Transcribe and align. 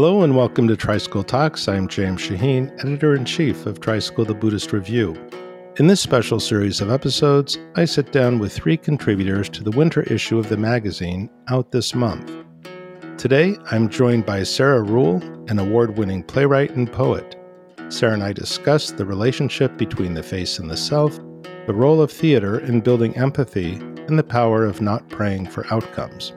Hello 0.00 0.22
and 0.22 0.34
welcome 0.34 0.66
to 0.66 0.78
Tricycle 0.78 1.22
Talks. 1.22 1.68
I'm 1.68 1.86
James 1.86 2.22
Shaheen, 2.22 2.72
editor 2.82 3.14
in 3.14 3.26
chief 3.26 3.66
of 3.66 3.80
Tricycle 3.80 4.24
The 4.24 4.32
Buddhist 4.32 4.72
Review. 4.72 5.14
In 5.76 5.88
this 5.88 6.00
special 6.00 6.40
series 6.40 6.80
of 6.80 6.90
episodes, 6.90 7.58
I 7.76 7.84
sit 7.84 8.10
down 8.10 8.38
with 8.38 8.50
three 8.50 8.78
contributors 8.78 9.50
to 9.50 9.62
the 9.62 9.72
winter 9.72 10.00
issue 10.04 10.38
of 10.38 10.48
the 10.48 10.56
magazine 10.56 11.28
out 11.50 11.70
this 11.70 11.94
month. 11.94 12.32
Today, 13.18 13.58
I'm 13.70 13.90
joined 13.90 14.24
by 14.24 14.42
Sarah 14.42 14.80
Ruhl, 14.80 15.22
an 15.50 15.58
award 15.58 15.98
winning 15.98 16.22
playwright 16.22 16.70
and 16.70 16.90
poet. 16.90 17.36
Sarah 17.90 18.14
and 18.14 18.22
I 18.22 18.32
discuss 18.32 18.92
the 18.92 19.04
relationship 19.04 19.76
between 19.76 20.14
the 20.14 20.22
face 20.22 20.58
and 20.58 20.70
the 20.70 20.78
self, 20.78 21.18
the 21.66 21.74
role 21.74 22.00
of 22.00 22.10
theater 22.10 22.60
in 22.60 22.80
building 22.80 23.14
empathy, 23.18 23.74
and 23.74 24.18
the 24.18 24.24
power 24.24 24.64
of 24.64 24.80
not 24.80 25.06
praying 25.10 25.50
for 25.50 25.70
outcomes. 25.70 26.32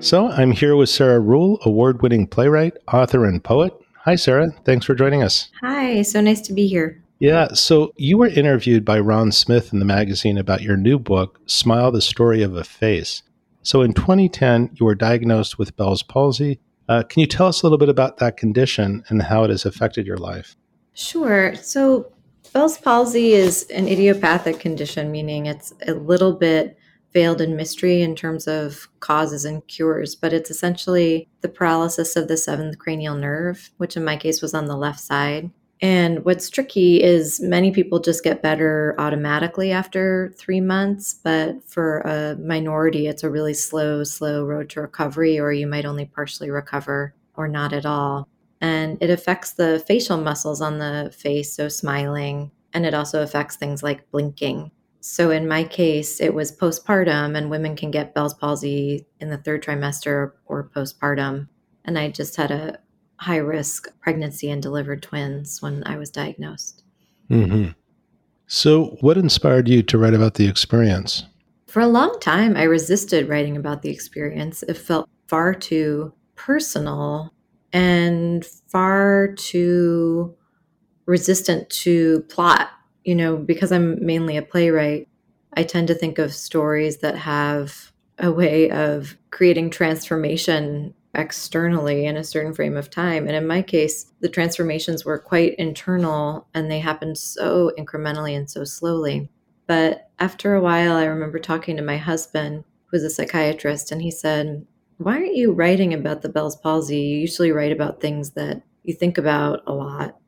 So 0.00 0.28
I'm 0.30 0.52
here 0.52 0.76
with 0.76 0.88
Sarah 0.88 1.20
Ruhl, 1.20 1.58
award 1.66 2.00
winning 2.00 2.26
playwright, 2.26 2.72
author, 2.90 3.26
and 3.26 3.44
poet. 3.44 3.74
Hi, 4.06 4.16
Sarah. 4.16 4.50
Thanks 4.64 4.86
for 4.86 4.94
joining 4.94 5.22
us. 5.22 5.50
Hi, 5.60 6.00
so 6.00 6.22
nice 6.22 6.40
to 6.42 6.54
be 6.54 6.66
here. 6.66 7.02
Yeah, 7.18 7.48
so 7.52 7.92
you 7.98 8.16
were 8.16 8.28
interviewed 8.28 8.82
by 8.82 8.98
Ron 8.98 9.30
Smith 9.30 9.74
in 9.74 9.78
the 9.78 9.84
magazine 9.84 10.38
about 10.38 10.62
your 10.62 10.78
new 10.78 10.98
book, 10.98 11.38
Smile 11.44 11.92
the 11.92 12.00
Story 12.00 12.42
of 12.42 12.56
a 12.56 12.64
Face. 12.64 13.22
So 13.62 13.82
in 13.82 13.92
2010, 13.92 14.70
you 14.80 14.86
were 14.86 14.94
diagnosed 14.94 15.58
with 15.58 15.76
Bell's 15.76 16.02
palsy. 16.02 16.60
Uh, 16.88 17.02
can 17.02 17.20
you 17.20 17.26
tell 17.26 17.48
us 17.48 17.60
a 17.60 17.66
little 17.66 17.76
bit 17.76 17.90
about 17.90 18.16
that 18.16 18.38
condition 18.38 19.04
and 19.08 19.20
how 19.20 19.44
it 19.44 19.50
has 19.50 19.66
affected 19.66 20.06
your 20.06 20.16
life? 20.16 20.56
Sure. 20.94 21.54
So 21.56 22.10
Bell's 22.54 22.78
palsy 22.78 23.32
is 23.32 23.64
an 23.64 23.86
idiopathic 23.86 24.60
condition, 24.60 25.12
meaning 25.12 25.44
it's 25.44 25.74
a 25.86 25.92
little 25.92 26.32
bit 26.32 26.78
veiled 27.12 27.40
in 27.40 27.56
mystery 27.56 28.02
in 28.02 28.14
terms 28.14 28.46
of 28.46 28.88
causes 29.00 29.44
and 29.44 29.66
cures, 29.66 30.14
but 30.14 30.32
it's 30.32 30.50
essentially 30.50 31.28
the 31.40 31.48
paralysis 31.48 32.16
of 32.16 32.28
the 32.28 32.36
seventh 32.36 32.78
cranial 32.78 33.14
nerve, 33.14 33.70
which 33.78 33.96
in 33.96 34.04
my 34.04 34.16
case 34.16 34.40
was 34.40 34.54
on 34.54 34.66
the 34.66 34.76
left 34.76 35.00
side. 35.00 35.50
And 35.82 36.24
what's 36.26 36.50
tricky 36.50 37.02
is 37.02 37.40
many 37.40 37.70
people 37.70 38.00
just 38.00 38.22
get 38.22 38.42
better 38.42 38.94
automatically 38.98 39.72
after 39.72 40.34
three 40.36 40.60
months, 40.60 41.18
but 41.24 41.64
for 41.66 42.00
a 42.00 42.36
minority, 42.36 43.06
it's 43.06 43.22
a 43.22 43.30
really 43.30 43.54
slow, 43.54 44.04
slow 44.04 44.44
road 44.44 44.68
to 44.70 44.82
recovery, 44.82 45.40
or 45.40 45.52
you 45.52 45.66
might 45.66 45.86
only 45.86 46.04
partially 46.04 46.50
recover 46.50 47.14
or 47.34 47.48
not 47.48 47.72
at 47.72 47.86
all. 47.86 48.28
And 48.60 48.98
it 49.00 49.08
affects 49.08 49.52
the 49.52 49.82
facial 49.86 50.18
muscles 50.18 50.60
on 50.60 50.78
the 50.78 51.10
face, 51.16 51.54
so 51.54 51.68
smiling, 51.68 52.50
and 52.74 52.84
it 52.84 52.92
also 52.92 53.22
affects 53.22 53.56
things 53.56 53.82
like 53.82 54.10
blinking. 54.10 54.70
So 55.00 55.30
in 55.30 55.48
my 55.48 55.64
case, 55.64 56.20
it 56.20 56.34
was 56.34 56.56
postpartum, 56.56 57.36
and 57.36 57.50
women 57.50 57.74
can 57.74 57.90
get 57.90 58.14
Bell's 58.14 58.34
palsy 58.34 59.06
in 59.18 59.30
the 59.30 59.38
third 59.38 59.62
trimester 59.62 60.32
or 60.46 60.68
postpartum. 60.74 61.48
And 61.84 61.98
I 61.98 62.10
just 62.10 62.36
had 62.36 62.50
a 62.50 62.78
high 63.16 63.38
risk 63.38 63.88
pregnancy 64.00 64.50
and 64.50 64.62
delivered 64.62 65.02
twins 65.02 65.62
when 65.62 65.82
I 65.86 65.96
was 65.96 66.10
diagnosed. 66.10 66.82
Mm-hmm. 67.30 67.70
So, 68.46 68.96
what 69.00 69.16
inspired 69.16 69.68
you 69.68 69.82
to 69.84 69.96
write 69.96 70.14
about 70.14 70.34
the 70.34 70.46
experience? 70.46 71.24
For 71.66 71.80
a 71.80 71.86
long 71.86 72.18
time, 72.20 72.56
I 72.56 72.64
resisted 72.64 73.28
writing 73.28 73.56
about 73.56 73.82
the 73.82 73.90
experience. 73.90 74.62
It 74.64 74.76
felt 74.76 75.08
far 75.28 75.54
too 75.54 76.12
personal 76.34 77.32
and 77.72 78.44
far 78.44 79.34
too 79.36 80.34
resistant 81.06 81.70
to 81.70 82.20
plot 82.22 82.70
you 83.04 83.14
know, 83.14 83.36
because 83.36 83.72
I'm 83.72 84.04
mainly 84.04 84.36
a 84.36 84.42
playwright, 84.42 85.08
I 85.54 85.64
tend 85.64 85.88
to 85.88 85.94
think 85.94 86.18
of 86.18 86.34
stories 86.34 86.98
that 86.98 87.16
have 87.16 87.92
a 88.18 88.30
way 88.30 88.70
of 88.70 89.16
creating 89.30 89.70
transformation 89.70 90.94
externally 91.14 92.06
in 92.06 92.16
a 92.16 92.24
certain 92.24 92.54
frame 92.54 92.76
of 92.76 92.90
time. 92.90 93.26
And 93.26 93.34
in 93.34 93.46
my 93.46 93.62
case, 93.62 94.12
the 94.20 94.28
transformations 94.28 95.04
were 95.04 95.18
quite 95.18 95.54
internal 95.56 96.46
and 96.54 96.70
they 96.70 96.78
happened 96.78 97.18
so 97.18 97.72
incrementally 97.78 98.36
and 98.36 98.48
so 98.48 98.64
slowly. 98.64 99.28
But 99.66 100.10
after 100.18 100.54
a 100.54 100.60
while, 100.60 100.92
I 100.96 101.04
remember 101.04 101.38
talking 101.38 101.76
to 101.76 101.82
my 101.82 101.96
husband, 101.96 102.64
who's 102.86 103.02
a 103.02 103.10
psychiatrist, 103.10 103.92
and 103.92 104.02
he 104.02 104.10
said, 104.10 104.66
Why 104.98 105.14
aren't 105.14 105.36
you 105.36 105.52
writing 105.52 105.94
about 105.94 106.22
the 106.22 106.28
Bell's 106.28 106.56
palsy? 106.56 106.98
You 106.98 107.18
usually 107.18 107.52
write 107.52 107.72
about 107.72 108.00
things 108.00 108.30
that 108.30 108.62
you 108.82 108.94
think 108.94 109.16
about 109.16 109.62
a 109.66 109.72
lot 109.72 110.19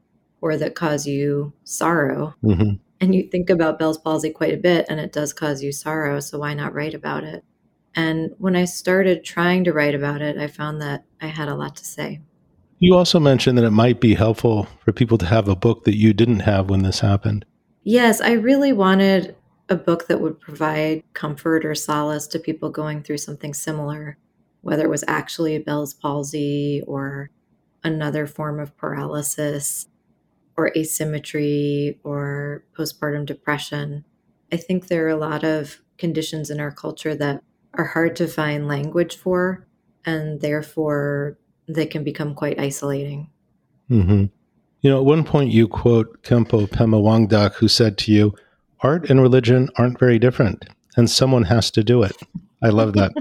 or 0.42 0.56
that 0.56 0.74
cause 0.74 1.06
you 1.06 1.52
sorrow. 1.64 2.34
Mm-hmm. 2.44 2.74
And 3.00 3.14
you 3.14 3.28
think 3.28 3.48
about 3.48 3.78
Bell's 3.78 3.98
palsy 3.98 4.30
quite 4.30 4.52
a 4.52 4.58
bit, 4.58 4.86
and 4.88 5.00
it 5.00 5.12
does 5.12 5.32
cause 5.32 5.62
you 5.62 5.72
sorrow. 5.72 6.20
So 6.20 6.40
why 6.40 6.52
not 6.54 6.74
write 6.74 6.94
about 6.94 7.24
it? 7.24 7.44
And 7.94 8.32
when 8.38 8.56
I 8.56 8.64
started 8.64 9.24
trying 9.24 9.64
to 9.64 9.72
write 9.72 9.94
about 9.94 10.20
it, 10.20 10.36
I 10.36 10.46
found 10.46 10.80
that 10.82 11.04
I 11.20 11.26
had 11.26 11.48
a 11.48 11.54
lot 11.54 11.76
to 11.76 11.84
say. 11.84 12.20
You 12.78 12.96
also 12.96 13.20
mentioned 13.20 13.56
that 13.58 13.64
it 13.64 13.70
might 13.70 14.00
be 14.00 14.14
helpful 14.14 14.66
for 14.84 14.92
people 14.92 15.18
to 15.18 15.26
have 15.26 15.48
a 15.48 15.56
book 15.56 15.84
that 15.84 15.96
you 15.96 16.12
didn't 16.12 16.40
have 16.40 16.68
when 16.68 16.82
this 16.82 17.00
happened. 17.00 17.44
Yes, 17.84 18.20
I 18.20 18.32
really 18.32 18.72
wanted 18.72 19.36
a 19.68 19.76
book 19.76 20.08
that 20.08 20.20
would 20.20 20.40
provide 20.40 21.02
comfort 21.12 21.64
or 21.64 21.74
solace 21.74 22.26
to 22.28 22.38
people 22.38 22.70
going 22.70 23.02
through 23.02 23.18
something 23.18 23.54
similar, 23.54 24.18
whether 24.62 24.84
it 24.84 24.90
was 24.90 25.04
actually 25.06 25.58
Bell's 25.58 25.94
palsy 25.94 26.82
or 26.86 27.30
another 27.84 28.26
form 28.26 28.58
of 28.60 28.76
paralysis 28.76 29.86
or 30.56 30.72
asymmetry 30.76 31.98
or 32.04 32.64
postpartum 32.76 33.26
depression. 33.26 34.04
I 34.52 34.56
think 34.56 34.88
there 34.88 35.06
are 35.06 35.10
a 35.10 35.16
lot 35.16 35.44
of 35.44 35.80
conditions 35.98 36.50
in 36.50 36.60
our 36.60 36.70
culture 36.70 37.14
that 37.14 37.42
are 37.74 37.84
hard 37.84 38.16
to 38.16 38.26
find 38.26 38.68
language 38.68 39.16
for, 39.16 39.66
and 40.04 40.40
therefore 40.40 41.38
they 41.68 41.86
can 41.86 42.04
become 42.04 42.34
quite 42.34 42.60
isolating. 42.60 43.30
Mm-hmm. 43.90 44.24
You 44.82 44.90
know, 44.90 44.98
at 44.98 45.04
one 45.04 45.24
point 45.24 45.52
you 45.52 45.68
quote 45.68 46.22
Khenpo 46.22 46.66
Pema 46.68 47.00
Wangdak, 47.00 47.54
who 47.54 47.68
said 47.68 47.96
to 47.98 48.12
you, 48.12 48.34
Art 48.80 49.08
and 49.08 49.22
religion 49.22 49.68
aren't 49.76 49.98
very 49.98 50.18
different, 50.18 50.66
and 50.96 51.08
someone 51.08 51.44
has 51.44 51.70
to 51.70 51.84
do 51.84 52.02
it. 52.02 52.16
I 52.62 52.70
love 52.70 52.94
that. 52.94 53.12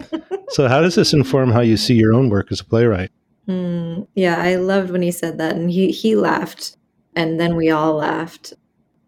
so, 0.50 0.68
how 0.68 0.82
does 0.82 0.96
this 0.96 1.14
inform 1.14 1.52
how 1.52 1.62
you 1.62 1.78
see 1.78 1.94
your 1.94 2.14
own 2.14 2.30
work 2.30 2.52
as 2.52 2.60
a 2.60 2.66
playwright? 2.66 3.12
Mm, 3.48 4.08
yeah, 4.16 4.42
I 4.42 4.56
loved 4.56 4.90
when 4.90 5.04
he 5.04 5.12
said 5.12 5.38
that, 5.38 5.56
and 5.56 5.70
he 5.70 5.92
he 5.92 6.16
laughed 6.16 6.78
and 7.16 7.40
then 7.40 7.56
we 7.56 7.70
all 7.70 7.96
left. 7.96 8.54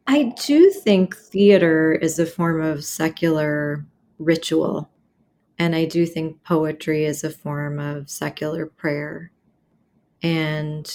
I 0.07 0.33
do 0.45 0.69
think 0.69 1.15
theater 1.15 1.93
is 1.93 2.19
a 2.19 2.25
form 2.25 2.61
of 2.61 2.83
secular 2.83 3.85
ritual. 4.19 4.89
And 5.57 5.75
I 5.75 5.85
do 5.85 6.05
think 6.05 6.43
poetry 6.43 7.05
is 7.05 7.23
a 7.23 7.29
form 7.29 7.79
of 7.79 8.09
secular 8.09 8.65
prayer. 8.65 9.31
And 10.21 10.91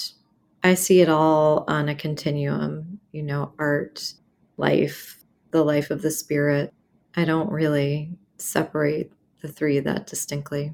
I 0.63 0.73
see 0.73 1.01
it 1.01 1.09
all 1.09 1.63
on 1.67 1.89
a 1.89 1.95
continuum, 1.95 2.99
you 3.11 3.23
know, 3.23 3.53
art, 3.57 4.13
life, 4.57 5.23
the 5.51 5.63
life 5.63 5.89
of 5.89 6.01
the 6.01 6.11
spirit. 6.11 6.73
I 7.15 7.25
don't 7.25 7.51
really 7.51 8.11
separate 8.37 9.11
the 9.41 9.47
three 9.47 9.79
that 9.79 10.07
distinctly. 10.07 10.73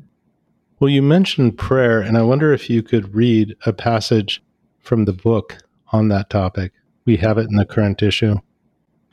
Well, 0.79 0.89
you 0.89 1.01
mentioned 1.01 1.57
prayer, 1.57 2.01
and 2.01 2.17
I 2.17 2.23
wonder 2.23 2.51
if 2.51 2.69
you 2.69 2.83
could 2.83 3.15
read 3.15 3.55
a 3.65 3.71
passage 3.71 4.43
from 4.81 5.05
the 5.05 5.13
book 5.13 5.57
on 5.95 6.09
that 6.09 6.29
topic. 6.29 6.73
We 7.05 7.17
have 7.17 7.37
it 7.37 7.47
in 7.49 7.55
the 7.55 7.65
current 7.65 8.03
issue. 8.03 8.35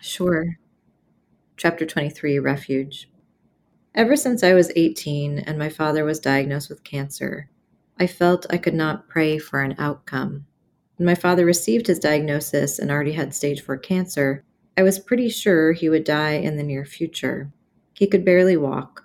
Sure. 0.00 0.59
Chapter 1.56 1.87
23 1.87 2.41
Refuge. 2.41 3.09
Ever 3.94 4.16
since 4.16 4.43
I 4.43 4.54
was 4.54 4.72
18 4.75 5.38
and 5.38 5.59
my 5.59 5.69
father 5.69 6.04
was 6.04 6.19
diagnosed 6.19 6.69
with 6.69 6.82
cancer, 6.82 7.48
I 8.00 8.06
felt 8.06 8.47
I 8.50 8.56
could 8.56 8.75
not 8.75 9.09
pray 9.09 9.38
for 9.38 9.60
an 9.60 9.76
outcome. 9.78 10.47
When 10.97 11.06
my 11.06 11.15
father 11.15 11.44
received 11.44 11.87
his 11.87 11.98
diagnosis 11.98 12.78
and 12.78 12.91
already 12.91 13.12
had 13.12 13.34
stage 13.34 13.62
4 13.62 13.78
cancer, 13.78 14.44
I 14.76 14.82
was 14.82 14.99
pretty 14.99 15.28
sure 15.28 15.72
he 15.72 15.88
would 15.88 16.04
die 16.04 16.32
in 16.32 16.56
the 16.56 16.62
near 16.62 16.85
future. 16.85 17.52
He 17.93 18.06
could 18.06 18.25
barely 18.25 18.56
walk. 18.56 19.05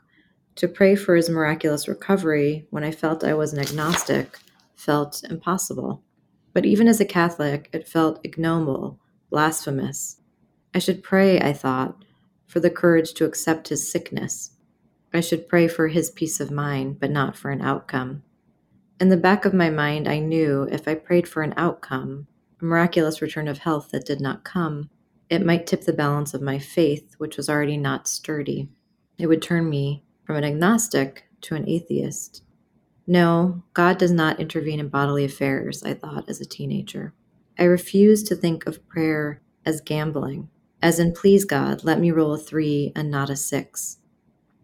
To 0.55 0.67
pray 0.67 0.95
for 0.95 1.15
his 1.15 1.29
miraculous 1.29 1.87
recovery 1.87 2.65
when 2.71 2.83
I 2.83 2.91
felt 2.91 3.23
I 3.23 3.35
was 3.35 3.53
an 3.53 3.59
agnostic 3.59 4.39
felt 4.75 5.23
impossible. 5.29 6.01
But 6.57 6.65
even 6.65 6.87
as 6.87 6.99
a 6.99 7.05
Catholic, 7.05 7.69
it 7.71 7.87
felt 7.87 8.19
ignoble, 8.23 8.99
blasphemous. 9.29 10.21
I 10.73 10.79
should 10.79 11.03
pray, 11.03 11.39
I 11.39 11.53
thought, 11.53 12.03
for 12.47 12.59
the 12.59 12.71
courage 12.71 13.13
to 13.13 13.25
accept 13.25 13.67
his 13.67 13.91
sickness. 13.91 14.57
I 15.13 15.19
should 15.19 15.47
pray 15.47 15.67
for 15.67 15.89
his 15.89 16.09
peace 16.09 16.39
of 16.39 16.49
mind, 16.49 16.99
but 16.99 17.11
not 17.11 17.37
for 17.37 17.51
an 17.51 17.61
outcome. 17.61 18.23
In 18.99 19.09
the 19.09 19.17
back 19.17 19.45
of 19.45 19.53
my 19.53 19.69
mind, 19.69 20.07
I 20.07 20.17
knew 20.17 20.63
if 20.71 20.87
I 20.87 20.95
prayed 20.95 21.27
for 21.27 21.43
an 21.43 21.53
outcome, 21.57 22.25
a 22.59 22.65
miraculous 22.65 23.21
return 23.21 23.47
of 23.47 23.59
health 23.59 23.91
that 23.91 24.07
did 24.07 24.19
not 24.19 24.43
come, 24.43 24.89
it 25.29 25.45
might 25.45 25.67
tip 25.67 25.83
the 25.83 25.93
balance 25.93 26.33
of 26.33 26.41
my 26.41 26.57
faith, 26.57 27.13
which 27.19 27.37
was 27.37 27.49
already 27.49 27.77
not 27.77 28.07
sturdy. 28.07 28.67
It 29.19 29.27
would 29.27 29.43
turn 29.43 29.69
me 29.69 30.05
from 30.23 30.37
an 30.37 30.43
agnostic 30.43 31.25
to 31.41 31.53
an 31.53 31.69
atheist. 31.69 32.41
No, 33.09 33.63
God 33.73 33.97
does 33.97 34.11
not 34.11 34.39
intervene 34.39 34.81
in 34.81 34.89
bodily 34.89 35.23
affairs, 35.23 35.81
I 35.81 35.93
thought 35.93 36.27
as 36.27 36.41
a 36.41 36.45
teenager. 36.45 37.13
I 37.57 37.63
refused 37.63 38.27
to 38.27 38.35
think 38.35 38.67
of 38.67 38.85
prayer 38.89 39.41
as 39.65 39.79
gambling, 39.79 40.49
as 40.81 40.99
in, 40.99 41.13
please 41.13 41.45
God, 41.45 41.85
let 41.85 41.99
me 42.01 42.11
roll 42.11 42.33
a 42.33 42.37
three 42.37 42.91
and 42.95 43.09
not 43.09 43.29
a 43.29 43.37
six. 43.37 43.99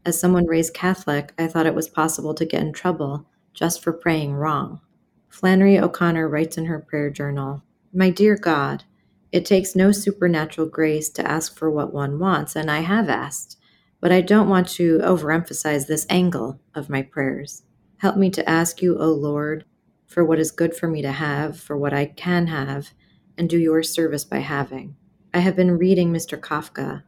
As 0.06 0.20
someone 0.20 0.46
raised 0.46 0.74
Catholic, 0.74 1.34
I 1.40 1.48
thought 1.48 1.66
it 1.66 1.74
was 1.74 1.88
possible 1.88 2.34
to 2.34 2.46
get 2.46 2.62
in 2.62 2.74
trouble 2.74 3.26
just 3.54 3.82
for 3.82 3.94
praying 3.94 4.34
wrong. 4.34 4.82
Flannery 5.30 5.80
O'Connor 5.80 6.28
writes 6.28 6.58
in 6.58 6.66
her 6.66 6.80
prayer 6.80 7.10
journal 7.10 7.64
My 7.94 8.10
dear 8.10 8.36
God, 8.36 8.84
it 9.32 9.46
takes 9.46 9.76
no 9.76 9.94
supernatural 9.94 10.68
grace 10.68 11.10
to 11.12 11.26
ask 11.26 11.58
for 11.58 11.72
what 11.72 11.94
one 11.94 12.20
wants, 12.20 12.58
and 12.58 12.70
I 12.70 12.82
have 12.82 13.08
asked, 13.08 13.58
but 14.02 14.12
I 14.12 14.20
don't 14.20 14.50
want 14.50 14.68
to 14.70 15.00
overemphasize 15.00 15.88
this 15.88 16.06
angle 16.10 16.60
of 16.76 16.90
my 16.90 17.02
prayers. 17.02 17.64
Help 18.04 18.18
me 18.18 18.30
to 18.30 18.50
ask 18.50 18.82
you, 18.82 19.00
O 19.00 19.14
Lord, 19.14 19.64
for 20.08 20.26
what 20.26 20.38
is 20.38 20.52
good 20.52 20.76
for 20.76 20.90
me 20.90 21.02
to 21.02 21.12
have, 21.14 21.58
for 21.58 21.78
what 21.78 21.94
I 21.94 22.08
can 22.08 22.48
have, 22.48 22.90
and 23.38 23.50
do 23.50 23.58
your 23.58 23.82
service 23.82 24.26
by 24.26 24.40
having. 24.40 24.98
I 25.34 25.40
have 25.40 25.56
been 25.56 25.78
reading 25.78 26.12
Mr. 26.12 26.38
Kafka, 26.38 27.04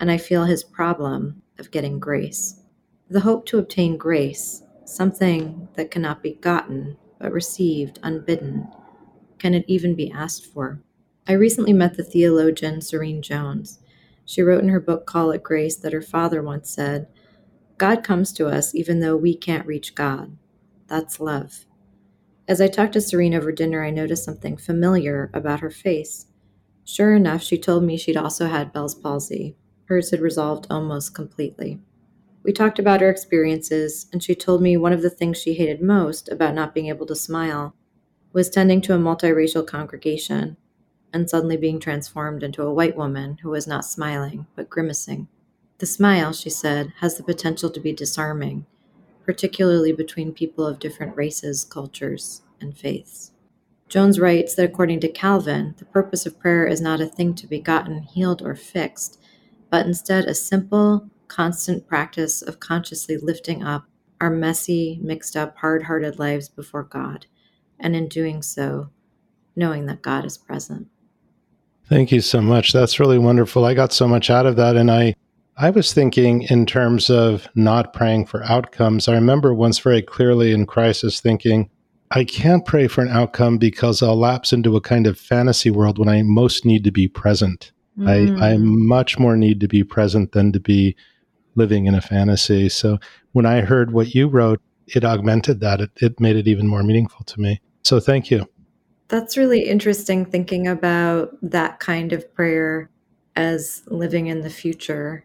and 0.00 0.10
I 0.10 0.18
feel 0.18 0.42
his 0.42 0.64
problem 0.64 1.42
of 1.60 1.70
getting 1.70 2.00
grace. 2.00 2.60
The 3.08 3.20
hope 3.20 3.46
to 3.46 3.58
obtain 3.58 3.96
grace, 3.96 4.64
something 4.84 5.68
that 5.74 5.92
cannot 5.92 6.24
be 6.24 6.32
gotten 6.32 6.96
but 7.20 7.30
received 7.30 8.00
unbidden, 8.02 8.66
can 9.38 9.54
it 9.54 9.64
even 9.68 9.94
be 9.94 10.10
asked 10.10 10.46
for? 10.46 10.82
I 11.28 11.34
recently 11.34 11.72
met 11.72 11.96
the 11.96 12.02
theologian 12.02 12.80
Serene 12.80 13.22
Jones. 13.22 13.78
She 14.24 14.42
wrote 14.42 14.64
in 14.64 14.70
her 14.70 14.80
book 14.80 15.06
Call 15.06 15.30
It 15.30 15.44
Grace 15.44 15.76
that 15.76 15.92
her 15.92 16.02
father 16.02 16.42
once 16.42 16.68
said, 16.68 17.06
God 17.78 18.04
comes 18.04 18.32
to 18.34 18.46
us 18.46 18.74
even 18.74 19.00
though 19.00 19.16
we 19.16 19.36
can't 19.36 19.66
reach 19.66 19.94
God. 19.94 20.36
That's 20.88 21.20
love. 21.20 21.66
As 22.48 22.60
I 22.60 22.68
talked 22.68 22.92
to 22.94 23.00
Serene 23.00 23.34
over 23.34 23.52
dinner, 23.52 23.84
I 23.84 23.90
noticed 23.90 24.24
something 24.24 24.56
familiar 24.56 25.30
about 25.32 25.60
her 25.60 25.70
face. 25.70 26.26
Sure 26.84 27.14
enough, 27.14 27.42
she 27.42 27.56
told 27.56 27.84
me 27.84 27.96
she'd 27.96 28.16
also 28.16 28.46
had 28.46 28.72
Bell's 28.72 28.94
palsy. 28.94 29.56
Hers 29.84 30.10
had 30.10 30.20
resolved 30.20 30.66
almost 30.68 31.14
completely. 31.14 31.80
We 32.42 32.52
talked 32.52 32.78
about 32.78 33.00
her 33.00 33.08
experiences, 33.08 34.06
and 34.12 34.22
she 34.22 34.34
told 34.34 34.62
me 34.62 34.76
one 34.76 34.92
of 34.92 35.02
the 35.02 35.10
things 35.10 35.38
she 35.38 35.54
hated 35.54 35.80
most 35.80 36.28
about 36.28 36.54
not 36.54 36.74
being 36.74 36.88
able 36.88 37.06
to 37.06 37.14
smile 37.14 37.74
was 38.32 38.50
tending 38.50 38.80
to 38.82 38.94
a 38.94 38.98
multiracial 38.98 39.66
congregation 39.66 40.56
and 41.12 41.28
suddenly 41.30 41.56
being 41.56 41.78
transformed 41.78 42.42
into 42.42 42.62
a 42.62 42.72
white 42.72 42.96
woman 42.96 43.38
who 43.42 43.50
was 43.50 43.66
not 43.66 43.84
smiling, 43.84 44.46
but 44.56 44.70
grimacing. 44.70 45.28
The 45.78 45.86
smile, 45.86 46.32
she 46.32 46.50
said, 46.50 46.92
has 47.00 47.16
the 47.16 47.22
potential 47.22 47.70
to 47.70 47.80
be 47.80 47.92
disarming, 47.92 48.66
particularly 49.24 49.92
between 49.92 50.32
people 50.32 50.66
of 50.66 50.78
different 50.78 51.16
races, 51.16 51.64
cultures, 51.64 52.42
and 52.60 52.76
faiths. 52.76 53.32
Jones 53.88 54.18
writes 54.18 54.54
that 54.54 54.64
according 54.64 55.00
to 55.00 55.08
Calvin, 55.08 55.74
the 55.78 55.84
purpose 55.84 56.24
of 56.24 56.38
prayer 56.38 56.66
is 56.66 56.80
not 56.80 57.00
a 57.00 57.06
thing 57.06 57.34
to 57.34 57.46
be 57.46 57.58
gotten, 57.58 58.04
healed, 58.04 58.40
or 58.40 58.54
fixed, 58.54 59.20
but 59.70 59.84
instead 59.84 60.24
a 60.24 60.34
simple, 60.34 61.10
constant 61.28 61.86
practice 61.86 62.42
of 62.42 62.60
consciously 62.60 63.16
lifting 63.16 63.62
up 63.62 63.86
our 64.20 64.30
messy, 64.30 65.00
mixed 65.02 65.36
up, 65.36 65.56
hard 65.58 65.82
hearted 65.82 66.18
lives 66.18 66.48
before 66.48 66.84
God, 66.84 67.26
and 67.80 67.96
in 67.96 68.08
doing 68.08 68.40
so, 68.40 68.90
knowing 69.56 69.86
that 69.86 70.00
God 70.00 70.24
is 70.24 70.38
present. 70.38 70.86
Thank 71.88 72.12
you 72.12 72.20
so 72.20 72.40
much. 72.40 72.72
That's 72.72 73.00
really 73.00 73.18
wonderful. 73.18 73.64
I 73.64 73.74
got 73.74 73.92
so 73.92 74.06
much 74.06 74.30
out 74.30 74.46
of 74.46 74.56
that. 74.56 74.76
And 74.76 74.90
I, 74.90 75.14
I 75.56 75.70
was 75.70 75.92
thinking 75.92 76.42
in 76.42 76.66
terms 76.66 77.10
of 77.10 77.46
not 77.54 77.92
praying 77.92 78.26
for 78.26 78.42
outcomes. 78.44 79.06
I 79.06 79.14
remember 79.14 79.52
once 79.52 79.78
very 79.78 80.02
clearly 80.02 80.52
in 80.52 80.66
crisis 80.66 81.20
thinking, 81.20 81.68
I 82.10 82.24
can't 82.24 82.64
pray 82.64 82.88
for 82.88 83.02
an 83.02 83.08
outcome 83.08 83.58
because 83.58 84.02
I'll 84.02 84.18
lapse 84.18 84.52
into 84.52 84.76
a 84.76 84.80
kind 84.80 85.06
of 85.06 85.18
fantasy 85.18 85.70
world 85.70 85.98
when 85.98 86.08
I 86.08 86.22
most 86.22 86.64
need 86.64 86.84
to 86.84 86.90
be 86.90 87.06
present. 87.08 87.72
Mm. 87.98 88.40
I, 88.40 88.52
I 88.52 88.56
much 88.58 89.18
more 89.18 89.36
need 89.36 89.60
to 89.60 89.68
be 89.68 89.84
present 89.84 90.32
than 90.32 90.52
to 90.52 90.60
be 90.60 90.96
living 91.54 91.86
in 91.86 91.94
a 91.94 92.00
fantasy. 92.00 92.68
So 92.68 92.98
when 93.32 93.46
I 93.46 93.60
heard 93.60 93.92
what 93.92 94.14
you 94.14 94.28
wrote, 94.28 94.60
it 94.86 95.04
augmented 95.04 95.60
that. 95.60 95.80
It, 95.80 95.90
it 96.00 96.20
made 96.20 96.36
it 96.36 96.48
even 96.48 96.66
more 96.66 96.82
meaningful 96.82 97.24
to 97.24 97.40
me. 97.40 97.60
So 97.84 98.00
thank 98.00 98.30
you. 98.30 98.46
That's 99.08 99.36
really 99.36 99.68
interesting 99.68 100.24
thinking 100.24 100.66
about 100.66 101.36
that 101.42 101.78
kind 101.80 102.14
of 102.14 102.32
prayer 102.34 102.90
as 103.36 103.82
living 103.86 104.26
in 104.26 104.40
the 104.40 104.50
future 104.50 105.24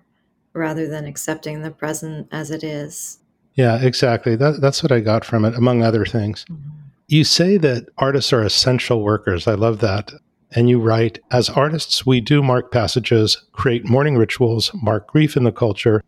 rather 0.54 0.88
than 0.88 1.06
accepting 1.06 1.62
the 1.62 1.72
present 1.72 2.28
as 2.32 2.52
it 2.52 2.64
is. 2.64 3.20
Yeah, 3.54 3.82
exactly. 3.82 4.36
That, 4.36 4.62
that's 4.62 4.84
what 4.84 4.92
I 4.92 5.00
got 5.00 5.26
from 5.26 5.44
it, 5.44 5.56
among 5.56 5.82
other 5.82 6.06
things. 6.06 6.46
Mm-hmm. 6.50 6.70
You 7.08 7.24
say 7.24 7.58
that 7.58 7.88
artists 7.98 8.34
are 8.34 8.44
essential 8.44 9.02
workers. 9.02 9.48
I 9.48 9.54
love 9.54 9.80
that. 9.80 10.12
And 10.52 10.70
you 10.70 10.80
write, 10.80 11.20
as 11.32 11.50
artists, 11.50 12.06
we 12.06 12.22
do 12.22 12.42
mark 12.42 12.72
passages, 12.72 13.44
create 13.52 13.86
mourning 13.86 14.18
rituals, 14.18 14.72
mark 14.74 15.08
grief 15.08 15.36
in 15.36 15.44
the 15.44 15.52
culture, 15.52 16.04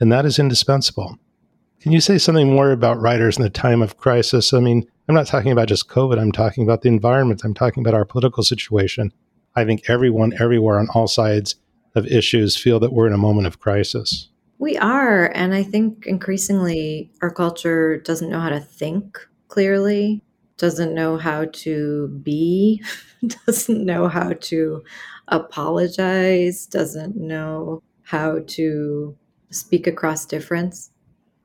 and 0.00 0.10
that 0.10 0.24
is 0.24 0.38
indispensable. 0.38 1.18
Can 1.80 1.92
you 1.92 2.00
say 2.00 2.18
something 2.18 2.50
more 2.50 2.72
about 2.72 3.00
writers 3.00 3.36
in 3.36 3.42
the 3.42 3.50
time 3.50 3.82
of 3.82 3.98
crisis? 3.98 4.52
I 4.52 4.60
mean, 4.60 4.86
I'm 5.08 5.14
not 5.14 5.26
talking 5.26 5.52
about 5.52 5.68
just 5.68 5.88
COVID, 5.88 6.18
I'm 6.18 6.32
talking 6.32 6.64
about 6.64 6.82
the 6.82 6.88
environment, 6.88 7.42
I'm 7.44 7.54
talking 7.54 7.82
about 7.82 7.94
our 7.94 8.04
political 8.04 8.42
situation. 8.42 9.12
I 9.54 9.64
think 9.64 9.88
everyone, 9.88 10.32
everywhere, 10.40 10.78
on 10.78 10.88
all 10.94 11.06
sides 11.06 11.56
of 11.94 12.06
issues, 12.06 12.56
feel 12.56 12.80
that 12.80 12.92
we're 12.92 13.06
in 13.06 13.12
a 13.12 13.18
moment 13.18 13.46
of 13.46 13.60
crisis. 13.60 14.28
We 14.58 14.76
are. 14.78 15.26
And 15.34 15.54
I 15.54 15.62
think 15.62 16.06
increasingly 16.06 17.10
our 17.22 17.30
culture 17.30 17.98
doesn't 17.98 18.30
know 18.30 18.40
how 18.40 18.50
to 18.50 18.60
think 18.60 19.18
clearly, 19.48 20.22
doesn't 20.56 20.94
know 20.94 21.16
how 21.16 21.46
to 21.52 22.08
be, 22.22 22.82
doesn't 23.46 23.84
know 23.84 24.08
how 24.08 24.32
to 24.32 24.82
apologize, 25.28 26.66
doesn't 26.66 27.16
know 27.16 27.82
how 28.02 28.40
to 28.46 29.16
speak 29.50 29.86
across 29.86 30.26
difference. 30.26 30.90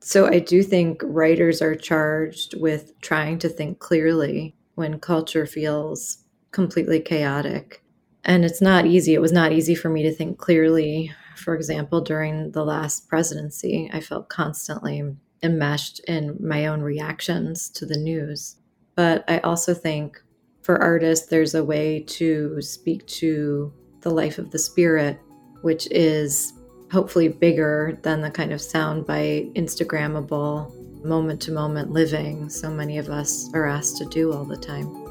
So 0.01 0.27
I 0.27 0.39
do 0.39 0.63
think 0.63 1.01
writers 1.03 1.61
are 1.61 1.75
charged 1.75 2.59
with 2.59 2.99
trying 3.01 3.37
to 3.39 3.49
think 3.49 3.79
clearly 3.79 4.55
when 4.75 4.99
culture 4.99 5.45
feels 5.45 6.23
completely 6.51 6.99
chaotic. 6.99 7.83
And 8.25 8.45
it's 8.45 8.61
not 8.61 8.85
easy. 8.85 9.13
It 9.13 9.21
was 9.21 9.31
not 9.31 9.51
easy 9.51 9.75
for 9.75 9.89
me 9.89 10.03
to 10.03 10.11
think 10.11 10.37
clearly. 10.37 11.11
For 11.35 11.55
example, 11.55 12.01
during 12.01 12.51
the 12.51 12.65
last 12.65 13.07
presidency, 13.07 13.89
I 13.93 14.01
felt 14.01 14.29
constantly 14.29 15.15
enmeshed 15.41 15.99
in 16.01 16.37
my 16.39 16.67
own 16.67 16.81
reactions 16.81 17.69
to 17.71 17.85
the 17.85 17.97
news. 17.97 18.57
But 18.95 19.23
I 19.29 19.39
also 19.39 19.73
think 19.73 20.21
for 20.61 20.81
artists, 20.81 21.27
there's 21.27 21.55
a 21.55 21.63
way 21.63 22.01
to 22.01 22.61
speak 22.61 23.05
to 23.07 23.73
the 24.01 24.09
life 24.09 24.37
of 24.37 24.51
the 24.51 24.59
spirit, 24.59 25.19
which 25.61 25.87
is 25.91 26.53
hopefully 26.91 27.29
bigger 27.29 27.97
than 28.01 28.21
the 28.21 28.31
kind 28.31 28.51
of 28.51 28.59
soundbite, 28.59 29.53
Instagrammable, 29.55 30.75
moment 31.03 31.41
to 31.41 31.51
moment 31.51 31.91
living 31.91 32.49
so 32.49 32.69
many 32.69 32.97
of 32.97 33.09
us 33.09 33.49
are 33.53 33.65
asked 33.65 33.97
to 33.97 34.05
do 34.05 34.33
all 34.33 34.43
the 34.43 34.57
time. 34.57 35.08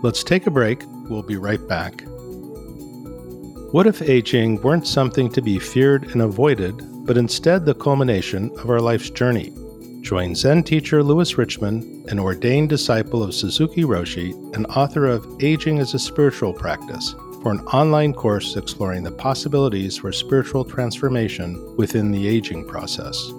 Let's 0.00 0.22
take 0.22 0.46
a 0.46 0.50
break. 0.50 0.84
We'll 1.08 1.22
be 1.22 1.36
right 1.36 1.66
back. 1.66 2.04
What 3.72 3.88
if 3.88 4.00
aging 4.00 4.62
weren't 4.62 4.86
something 4.86 5.28
to 5.32 5.42
be 5.42 5.58
feared 5.58 6.04
and 6.12 6.22
avoided, 6.22 6.80
but 7.04 7.18
instead 7.18 7.64
the 7.64 7.74
culmination 7.74 8.52
of 8.58 8.70
our 8.70 8.80
life's 8.80 9.10
journey? 9.10 9.52
Join 10.02 10.36
Zen 10.36 10.62
teacher 10.62 11.02
Lewis 11.02 11.36
Richmond, 11.36 12.08
an 12.08 12.20
ordained 12.20 12.68
disciple 12.68 13.24
of 13.24 13.34
Suzuki 13.34 13.82
Roshi 13.82 14.32
and 14.54 14.66
author 14.66 15.06
of 15.06 15.26
Aging 15.42 15.80
as 15.80 15.94
a 15.94 15.98
Spiritual 15.98 16.52
Practice 16.52 17.16
for 17.42 17.50
an 17.50 17.60
online 17.66 18.14
course 18.14 18.56
exploring 18.56 19.02
the 19.02 19.10
possibilities 19.10 19.96
for 19.96 20.12
spiritual 20.12 20.64
transformation 20.64 21.76
within 21.76 22.12
the 22.12 22.28
aging 22.28 22.64
process. 22.66 23.32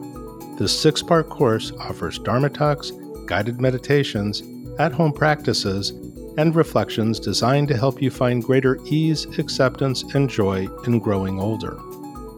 This 0.57 0.77
six 0.77 1.01
part 1.01 1.29
course 1.29 1.71
offers 1.79 2.19
Dharma 2.19 2.49
talks, 2.49 2.91
guided 3.25 3.61
meditations, 3.61 4.43
at 4.77 4.93
home 4.93 5.11
practices, 5.11 5.91
and 6.37 6.55
reflections 6.55 7.19
designed 7.19 7.67
to 7.69 7.77
help 7.77 8.01
you 8.01 8.11
find 8.11 8.43
greater 8.43 8.79
ease, 8.85 9.25
acceptance, 9.37 10.03
and 10.13 10.29
joy 10.29 10.67
in 10.85 10.99
growing 10.99 11.39
older. 11.39 11.79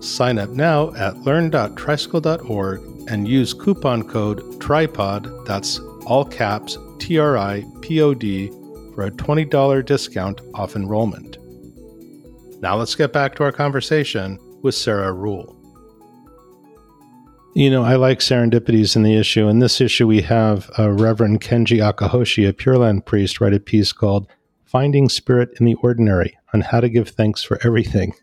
Sign 0.01 0.39
up 0.39 0.50
now 0.50 0.93
at 0.95 1.17
learn.tricycle.org 1.19 2.81
and 3.10 3.27
use 3.27 3.53
coupon 3.53 4.03
code 4.07 4.39
TRIPOD, 4.60 5.45
that's 5.45 5.79
all 6.05 6.25
caps 6.25 6.77
T 6.98 7.19
R 7.19 7.38
I 7.38 7.63
P 7.81 8.01
O 8.01 8.13
D, 8.13 8.50
for 8.93 9.05
a 9.05 9.12
$20 9.12 9.86
discount 9.86 10.41
off 10.53 10.75
enrollment. 10.75 11.38
Now 12.62 12.75
let's 12.75 12.95
get 12.95 13.13
back 13.13 13.36
to 13.36 13.43
our 13.43 13.51
conversation 13.51 14.39
with 14.62 14.75
Sarah 14.75 15.13
Ruhl. 15.13 15.60
You 17.53 17.70
know, 17.70 17.84
I 17.84 17.96
like 17.96 18.20
serendipities 18.20 18.96
in 18.96 19.03
the 19.03 19.17
issue. 19.17 19.48
In 19.48 19.60
this 19.60 19.81
issue, 19.81 20.08
we 20.08 20.22
have 20.22 20.72
uh, 20.79 20.89
Reverend 20.91 21.41
Kenji 21.41 21.79
Akahoshi, 21.79 22.48
a 22.48 22.53
Pure 22.53 22.77
Land 22.77 23.05
priest, 23.05 23.41
write 23.41 23.53
a 23.53 23.60
piece 23.60 23.91
called 23.91 24.27
Finding 24.63 25.10
Spirit 25.10 25.50
in 25.60 25.65
the 25.65 25.75
Ordinary 25.75 26.38
on 26.53 26.62
how 26.62 26.79
to 26.79 26.88
give 26.88 27.10
thanks 27.10 27.43
for 27.43 27.60
everything. 27.65 28.13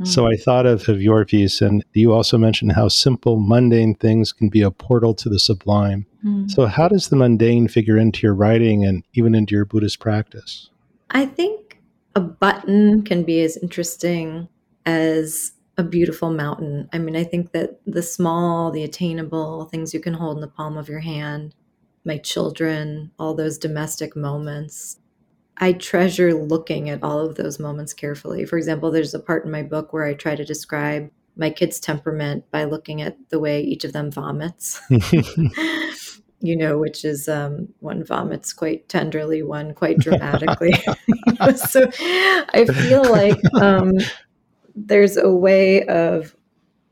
Mm. 0.00 0.06
So 0.06 0.26
I 0.26 0.36
thought 0.36 0.64
of, 0.64 0.88
of 0.88 1.02
your 1.02 1.26
piece, 1.26 1.60
and 1.60 1.84
you 1.92 2.12
also 2.12 2.38
mentioned 2.38 2.72
how 2.72 2.88
simple, 2.88 3.38
mundane 3.38 3.94
things 3.94 4.32
can 4.32 4.48
be 4.48 4.62
a 4.62 4.70
portal 4.70 5.14
to 5.14 5.28
the 5.28 5.38
sublime. 5.38 6.06
Mm. 6.24 6.50
So, 6.50 6.66
how 6.66 6.88
does 6.88 7.08
the 7.08 7.16
mundane 7.16 7.68
figure 7.68 7.98
into 7.98 8.26
your 8.26 8.34
writing 8.34 8.84
and 8.84 9.04
even 9.14 9.34
into 9.34 9.54
your 9.54 9.64
Buddhist 9.64 10.00
practice? 10.00 10.70
I 11.10 11.26
think 11.26 11.80
a 12.14 12.20
button 12.20 13.02
can 13.02 13.22
be 13.22 13.42
as 13.42 13.56
interesting 13.56 14.48
as 14.86 15.52
a 15.78 15.84
beautiful 15.84 16.30
mountain. 16.30 16.88
I 16.92 16.98
mean, 16.98 17.16
I 17.16 17.22
think 17.24 17.52
that 17.52 17.80
the 17.86 18.02
small, 18.02 18.72
the 18.72 18.82
attainable 18.82 19.66
things 19.66 19.94
you 19.94 20.00
can 20.00 20.14
hold 20.14 20.36
in 20.36 20.40
the 20.40 20.48
palm 20.48 20.76
of 20.76 20.88
your 20.88 20.98
hand, 20.98 21.54
my 22.04 22.18
children, 22.18 23.12
all 23.18 23.32
those 23.32 23.56
domestic 23.56 24.16
moments. 24.16 24.98
I 25.56 25.72
treasure 25.72 26.34
looking 26.34 26.90
at 26.90 27.02
all 27.02 27.20
of 27.20 27.36
those 27.36 27.58
moments 27.58 27.94
carefully. 27.94 28.44
For 28.44 28.58
example, 28.58 28.90
there's 28.90 29.14
a 29.14 29.20
part 29.20 29.44
in 29.44 29.50
my 29.50 29.62
book 29.62 29.92
where 29.92 30.04
I 30.04 30.14
try 30.14 30.34
to 30.34 30.44
describe 30.44 31.10
my 31.36 31.50
kids' 31.50 31.78
temperament 31.78 32.44
by 32.50 32.64
looking 32.64 33.00
at 33.00 33.16
the 33.30 33.38
way 33.38 33.60
each 33.60 33.84
of 33.84 33.92
them 33.92 34.10
vomits. 34.10 34.80
you 36.40 36.56
know, 36.56 36.78
which 36.78 37.04
is 37.04 37.28
um, 37.28 37.68
one 37.80 38.04
vomits 38.04 38.52
quite 38.52 38.88
tenderly, 38.88 39.42
one 39.42 39.74
quite 39.74 39.98
dramatically. 39.98 40.72
so 41.56 41.88
I 42.52 42.64
feel 42.64 43.10
like 43.10 43.38
um, 43.54 43.92
there's 44.86 45.16
a 45.16 45.30
way 45.30 45.84
of 45.86 46.34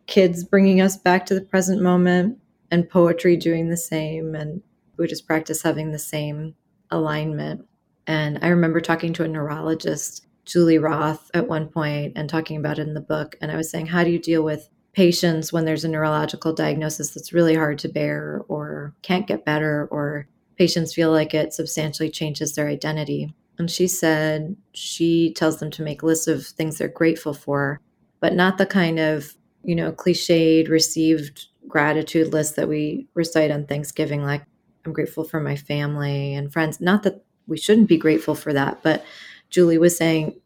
kids 0.07 0.45
bringing 0.45 0.81
us 0.81 0.97
back 0.97 1.27
to 1.27 1.35
the 1.35 1.41
present 1.41 1.83
moment 1.83 2.39
and 2.71 2.89
poetry 2.89 3.37
doing 3.37 3.69
the 3.69 3.77
same 3.77 4.35
and 4.35 4.63
Buddhist 4.97 5.27
practice 5.27 5.63
having 5.63 5.93
the 5.93 5.99
same 5.99 6.55
alignment. 6.91 7.67
And 8.07 8.39
I 8.43 8.49
remember 8.49 8.81
talking 8.81 9.13
to 9.15 9.25
a 9.25 9.29
neurologist, 9.29 10.27
Julie 10.45 10.79
Roth, 10.79 11.31
at 11.35 11.49
one 11.49 11.69
point 11.69 12.13
and 12.17 12.29
talking 12.29 12.57
about 12.57 12.79
it 12.79 12.87
in 12.87 12.95
the 12.95 13.01
book. 13.01 13.37
And 13.41 13.51
I 13.51 13.57
was 13.57 13.71
saying, 13.71 13.87
how 13.87 14.05
do 14.05 14.11
you 14.11 14.19
deal 14.19 14.43
with 14.43 14.69
patients 14.93 15.53
when 15.53 15.65
there's 15.65 15.85
a 15.85 15.89
neurological 15.89 16.53
diagnosis 16.55 17.11
that's 17.11 17.33
really 17.33 17.55
hard 17.55 17.79
to 17.81 17.89
bear 17.89 18.43
or 18.49 18.95
can't 19.03 19.27
get 19.27 19.45
better, 19.45 19.87
or 19.91 20.27
patients 20.57 20.95
feel 20.95 21.11
like 21.11 21.35
it 21.35 21.53
substantially 21.53 22.11
changes 22.11 22.55
their 22.55 22.69
identity? 22.69 23.35
And 23.59 23.71
she 23.71 23.89
said 23.89 24.57
she 24.73 25.33
tells 25.33 25.59
them 25.59 25.71
to 25.73 25.83
make 25.83 26.03
lists 26.03 26.27
of 26.27 26.47
things 26.47 26.79
they're 26.79 26.89
grateful 26.89 27.33
for, 27.33 27.81
but 28.21 28.35
not 28.35 28.59
the 28.59 28.67
kind 28.67 28.99
of, 28.99 29.35
you 29.63 29.75
know, 29.75 29.93
cliched 29.93 30.69
received 30.69 31.47
gratitude 31.69 32.33
list 32.33 32.57
that 32.57 32.69
we 32.69 33.07
recite 33.15 33.51
on 33.51 33.67
Thanksgiving, 33.67 34.23
like, 34.23 34.43
I'm 34.85 34.93
grateful 34.93 35.25
for 35.25 35.41
my 35.41 35.57
family 35.57 36.35
and 36.35 36.53
friends. 36.53 36.81
Not 36.81 37.03
that 37.03 37.25
we 37.47 37.59
shouldn't 37.59 37.89
be 37.89 37.97
grateful 37.97 38.35
for 38.35 38.53
that, 38.53 38.83
but 38.83 39.05
Julie 39.51 39.79
was 39.79 39.97
saying, 39.97 40.41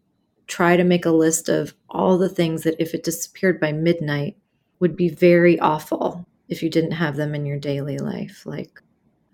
try 0.46 0.76
to 0.76 0.84
make 0.84 1.04
a 1.04 1.10
list 1.10 1.48
of 1.48 1.74
all 1.88 2.18
the 2.18 2.28
things 2.28 2.62
that 2.62 2.80
if 2.80 2.94
it 2.94 3.04
disappeared 3.04 3.60
by 3.60 3.72
midnight 3.72 4.36
would 4.80 4.96
be 4.96 5.08
very 5.08 5.58
awful 5.60 6.26
if 6.48 6.62
you 6.62 6.70
didn't 6.70 6.92
have 6.92 7.16
them 7.16 7.34
in 7.34 7.46
your 7.46 7.58
daily 7.58 7.98
life. 7.98 8.44
Like, 8.46 8.82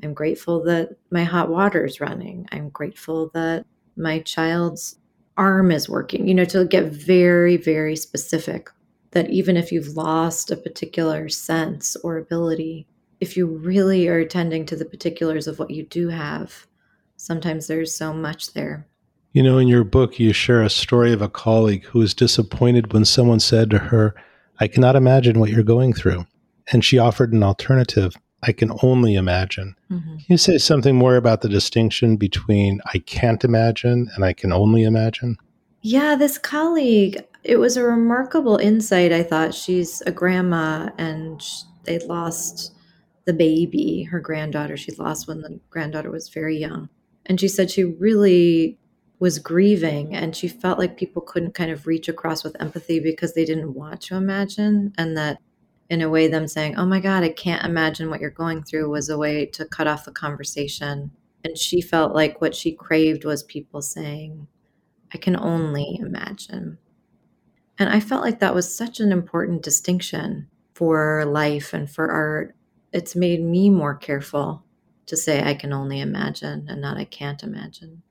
I'm 0.02 0.14
grateful 0.14 0.62
that 0.64 0.96
my 1.10 1.24
hot 1.24 1.48
water 1.48 1.84
is 1.84 2.00
running. 2.00 2.46
I'm 2.52 2.68
grateful 2.68 3.30
that 3.34 3.64
my 3.96 4.20
child's 4.20 4.98
arm 5.36 5.70
is 5.70 5.88
working, 5.88 6.28
you 6.28 6.34
know, 6.34 6.44
to 6.46 6.64
get 6.64 6.92
very, 6.92 7.56
very 7.56 7.96
specific. 7.96 8.70
That 9.12 9.30
even 9.30 9.56
if 9.56 9.72
you've 9.72 9.96
lost 9.96 10.50
a 10.50 10.56
particular 10.56 11.28
sense 11.28 11.96
or 11.96 12.18
ability, 12.18 12.86
if 13.20 13.36
you 13.36 13.46
really 13.46 14.08
are 14.08 14.18
attending 14.18 14.66
to 14.66 14.76
the 14.76 14.84
particulars 14.84 15.46
of 15.46 15.58
what 15.58 15.70
you 15.70 15.84
do 15.84 16.08
have, 16.08 16.66
sometimes 17.16 17.66
there's 17.66 17.94
so 17.94 18.12
much 18.12 18.52
there. 18.52 18.86
You 19.32 19.42
know, 19.42 19.58
in 19.58 19.68
your 19.68 19.84
book, 19.84 20.18
you 20.18 20.32
share 20.32 20.62
a 20.62 20.70
story 20.70 21.12
of 21.12 21.22
a 21.22 21.28
colleague 21.28 21.84
who 21.84 22.00
was 22.00 22.14
disappointed 22.14 22.92
when 22.92 23.04
someone 23.04 23.40
said 23.40 23.70
to 23.70 23.78
her, 23.78 24.14
I 24.60 24.68
cannot 24.68 24.96
imagine 24.96 25.38
what 25.38 25.50
you're 25.50 25.62
going 25.62 25.92
through. 25.92 26.26
And 26.72 26.84
she 26.84 26.98
offered 26.98 27.32
an 27.32 27.42
alternative. 27.42 28.16
I 28.46 28.52
can 28.52 28.70
only 28.82 29.14
imagine. 29.14 29.74
Mm-hmm. 29.90 30.16
Can 30.16 30.24
you 30.28 30.36
say 30.36 30.58
something 30.58 30.94
more 30.94 31.16
about 31.16 31.40
the 31.40 31.48
distinction 31.48 32.16
between 32.16 32.80
I 32.94 32.98
can't 32.98 33.44
imagine 33.44 34.08
and 34.14 34.24
I 34.24 34.32
can 34.32 34.52
only 34.52 34.84
imagine? 34.84 35.36
Yeah, 35.82 36.14
this 36.16 36.38
colleague, 36.38 37.24
it 37.44 37.56
was 37.56 37.76
a 37.76 37.84
remarkable 37.84 38.56
insight. 38.56 39.12
I 39.12 39.22
thought 39.22 39.54
she's 39.54 40.00
a 40.02 40.12
grandma 40.12 40.90
and 40.98 41.42
they 41.84 41.98
lost 42.00 42.72
the 43.24 43.32
baby, 43.32 44.04
her 44.04 44.20
granddaughter. 44.20 44.76
She 44.76 44.92
lost 44.92 45.26
when 45.26 45.40
the 45.40 45.60
granddaughter 45.70 46.10
was 46.10 46.28
very 46.28 46.56
young. 46.56 46.88
And 47.26 47.40
she 47.40 47.48
said 47.48 47.70
she 47.70 47.84
really 47.84 48.78
was 49.18 49.38
grieving 49.38 50.14
and 50.14 50.36
she 50.36 50.46
felt 50.46 50.78
like 50.78 50.96
people 50.96 51.22
couldn't 51.22 51.54
kind 51.54 51.70
of 51.70 51.86
reach 51.86 52.08
across 52.08 52.44
with 52.44 52.60
empathy 52.60 53.00
because 53.00 53.34
they 53.34 53.44
didn't 53.44 53.74
want 53.74 54.00
to 54.02 54.14
imagine 54.14 54.92
and 54.98 55.16
that 55.16 55.38
in 55.88 56.02
a 56.02 56.08
way 56.08 56.28
them 56.28 56.48
saying 56.48 56.76
oh 56.76 56.86
my 56.86 57.00
god 57.00 57.22
i 57.22 57.28
can't 57.28 57.64
imagine 57.64 58.10
what 58.10 58.20
you're 58.20 58.30
going 58.30 58.62
through 58.62 58.90
was 58.90 59.08
a 59.08 59.18
way 59.18 59.46
to 59.46 59.64
cut 59.64 59.86
off 59.86 60.04
the 60.04 60.12
conversation. 60.12 61.10
And 61.44 61.56
she 61.56 61.80
felt 61.80 62.12
like 62.12 62.40
what 62.40 62.56
she 62.56 62.72
craved 62.72 63.24
was 63.24 63.42
people 63.42 63.82
saying 63.82 64.48
i 65.12 65.18
can 65.18 65.36
only 65.36 65.98
imagine. 66.00 66.78
And 67.78 67.88
i 67.88 68.00
felt 68.00 68.22
like 68.22 68.40
that 68.40 68.54
was 68.54 68.74
such 68.74 69.00
an 69.00 69.12
important 69.12 69.62
distinction 69.62 70.48
for 70.74 71.24
life 71.24 71.72
and 71.72 71.90
for 71.90 72.10
art. 72.10 72.54
It's 72.92 73.16
made 73.16 73.42
me 73.42 73.70
more 73.70 73.94
careful 73.94 74.64
to 75.06 75.16
say 75.16 75.42
i 75.42 75.54
can 75.54 75.72
only 75.72 76.00
imagine 76.00 76.66
and 76.68 76.80
not 76.80 76.96
i 76.96 77.04
can't 77.04 77.42
imagine. 77.42 78.02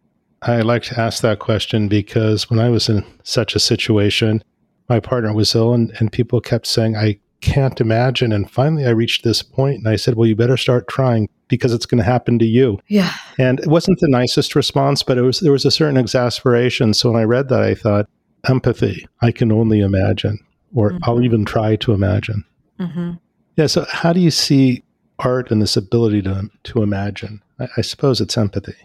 I 0.42 0.62
like 0.62 0.84
to 0.84 1.00
ask 1.00 1.22
that 1.22 1.40
question 1.40 1.88
because 1.88 2.50
when 2.50 2.60
I 2.60 2.70
was 2.70 2.88
in 2.88 3.04
such 3.24 3.56
a 3.56 3.60
situation, 3.60 4.44
my 4.88 5.00
partner 5.00 5.34
was 5.34 5.56
ill 5.56 5.74
and, 5.74 5.92
and 6.00 6.12
people 6.12 6.40
kept 6.40 6.68
saying, 6.68 6.96
I 6.96 7.20
can't 7.42 7.80
imagine. 7.82 8.32
And 8.32 8.50
finally, 8.50 8.86
I 8.86 8.92
reached 8.92 9.24
this 9.24 9.42
point 9.42 9.80
and 9.80 9.88
I 9.88 9.96
said, 9.96 10.16
Well, 10.16 10.28
you 10.28 10.36
better 10.36 10.58
start 10.58 10.88
trying 10.88 11.30
because 11.48 11.74
it's 11.74 11.86
going 11.86 12.00
to 12.00 12.04
happen 12.04 12.40
to 12.40 12.46
you. 12.46 12.80
Yeah. 12.88 13.12
And 13.38 13.60
it 13.60 13.68
wasn't 13.68 14.00
the 14.00 14.10
nicest 14.10 14.56
response, 14.56 15.04
but 15.04 15.18
it 15.18 15.22
was 15.22 15.40
there 15.40 15.52
was 15.52 15.66
a 15.66 15.72
certain 15.72 15.98
exasperation. 15.98 16.94
So 16.94 17.12
when 17.12 17.22
I 17.22 17.26
read 17.26 17.50
that, 17.50 17.62
I 17.62 17.76
thought, 17.76 18.08
empathy, 18.50 19.08
I 19.22 19.32
can 19.32 19.52
only 19.52 19.82
imagine, 19.82 20.40
or 20.74 20.92
mm-hmm. 20.92 21.04
I'll 21.04 21.24
even 21.24 21.46
try 21.46 21.76
to 21.78 21.94
imagine. 21.94 22.44
Mm-hmm. 22.80 23.12
Yeah. 23.58 23.68
So 23.68 23.86
how 23.90 24.14
do 24.14 24.20
you 24.20 24.32
see 24.32 24.84
art 25.20 25.52
and 25.52 25.62
this 25.62 25.78
ability 25.78 26.22
to 26.24 26.50
to 26.64 26.84
imagine? 26.84 27.42
I, 27.60 27.68
I 27.78 27.82
suppose 27.82 28.22
it's 28.22 28.38
empathy. 28.38 28.76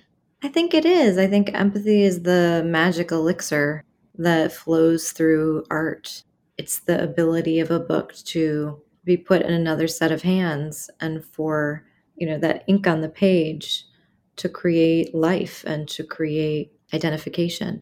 I 0.42 0.48
think 0.48 0.72
it 0.72 0.86
is. 0.86 1.18
I 1.18 1.26
think 1.26 1.52
empathy 1.52 2.02
is 2.02 2.22
the 2.22 2.62
magic 2.64 3.12
elixir 3.12 3.84
that 4.16 4.52
flows 4.52 5.12
through 5.12 5.64
art. 5.70 6.22
It's 6.60 6.78
the 6.78 7.02
ability 7.02 7.58
of 7.58 7.70
a 7.70 7.80
book 7.80 8.14
to 8.26 8.82
be 9.02 9.16
put 9.16 9.40
in 9.40 9.50
another 9.50 9.88
set 9.88 10.12
of 10.12 10.20
hands 10.20 10.90
and 11.00 11.24
for, 11.24 11.86
you 12.16 12.26
know, 12.26 12.38
that 12.38 12.64
ink 12.66 12.86
on 12.86 13.00
the 13.00 13.08
page 13.08 13.86
to 14.36 14.46
create 14.46 15.14
life 15.14 15.64
and 15.66 15.88
to 15.88 16.04
create 16.04 16.70
identification. 16.92 17.80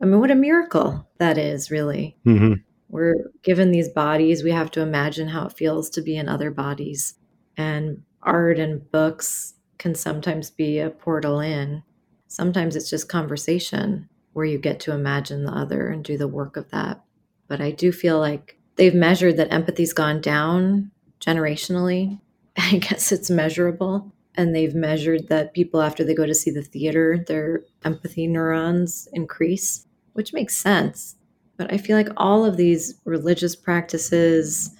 I 0.00 0.04
mean, 0.04 0.20
what 0.20 0.30
a 0.30 0.36
miracle 0.36 1.10
that 1.18 1.38
is, 1.38 1.72
really. 1.72 2.16
Mm-hmm. 2.24 2.52
We're 2.88 3.16
given 3.42 3.72
these 3.72 3.88
bodies, 3.88 4.44
we 4.44 4.52
have 4.52 4.70
to 4.72 4.80
imagine 4.80 5.26
how 5.26 5.46
it 5.46 5.56
feels 5.56 5.90
to 5.90 6.00
be 6.00 6.16
in 6.16 6.28
other 6.28 6.52
bodies. 6.52 7.16
And 7.56 8.04
art 8.22 8.60
and 8.60 8.88
books 8.92 9.54
can 9.78 9.96
sometimes 9.96 10.52
be 10.52 10.78
a 10.78 10.90
portal 10.90 11.40
in. 11.40 11.82
Sometimes 12.28 12.76
it's 12.76 12.90
just 12.90 13.08
conversation 13.08 14.08
where 14.34 14.46
you 14.46 14.58
get 14.58 14.78
to 14.80 14.92
imagine 14.92 15.42
the 15.42 15.52
other 15.52 15.88
and 15.88 16.04
do 16.04 16.16
the 16.16 16.28
work 16.28 16.56
of 16.56 16.70
that. 16.70 17.02
But 17.50 17.60
I 17.60 17.72
do 17.72 17.90
feel 17.90 18.20
like 18.20 18.60
they've 18.76 18.94
measured 18.94 19.36
that 19.36 19.52
empathy's 19.52 19.92
gone 19.92 20.20
down 20.20 20.92
generationally. 21.20 22.20
I 22.56 22.76
guess 22.78 23.10
it's 23.10 23.28
measurable. 23.28 24.12
And 24.36 24.54
they've 24.54 24.74
measured 24.74 25.26
that 25.28 25.52
people, 25.52 25.82
after 25.82 26.04
they 26.04 26.14
go 26.14 26.24
to 26.24 26.34
see 26.34 26.52
the 26.52 26.62
theater, 26.62 27.24
their 27.26 27.64
empathy 27.84 28.28
neurons 28.28 29.08
increase, 29.12 29.84
which 30.12 30.32
makes 30.32 30.56
sense. 30.56 31.16
But 31.56 31.72
I 31.72 31.78
feel 31.78 31.96
like 31.96 32.10
all 32.16 32.44
of 32.44 32.56
these 32.56 33.00
religious 33.04 33.56
practices, 33.56 34.70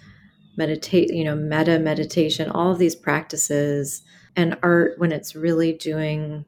meditate, 0.57 1.13
you 1.13 1.25
know, 1.25 1.35
metta 1.35 1.81
meditation, 1.81 2.49
all 2.51 2.71
of 2.71 2.79
these 2.79 2.95
practices 2.95 4.03
and 4.37 4.57
art, 4.63 4.97
when 4.99 5.11
it's 5.11 5.35
really 5.35 5.73
doing 5.73 6.45